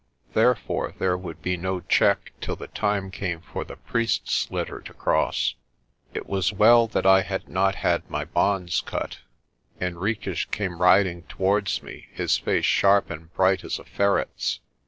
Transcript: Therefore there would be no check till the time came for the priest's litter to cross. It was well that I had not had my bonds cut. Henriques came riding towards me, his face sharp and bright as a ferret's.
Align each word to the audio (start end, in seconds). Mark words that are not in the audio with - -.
Therefore 0.33 0.95
there 0.97 1.15
would 1.15 1.43
be 1.43 1.55
no 1.57 1.79
check 1.81 2.31
till 2.41 2.55
the 2.55 2.65
time 2.69 3.11
came 3.11 3.39
for 3.41 3.63
the 3.63 3.75
priest's 3.75 4.49
litter 4.49 4.79
to 4.81 4.93
cross. 4.95 5.53
It 6.11 6.25
was 6.25 6.51
well 6.51 6.87
that 6.87 7.05
I 7.05 7.21
had 7.21 7.47
not 7.47 7.75
had 7.75 8.09
my 8.09 8.25
bonds 8.25 8.81
cut. 8.83 9.19
Henriques 9.79 10.45
came 10.45 10.81
riding 10.81 11.21
towards 11.29 11.83
me, 11.83 12.07
his 12.13 12.35
face 12.35 12.65
sharp 12.65 13.11
and 13.11 13.31
bright 13.35 13.63
as 13.63 13.77
a 13.77 13.83
ferret's. 13.83 14.59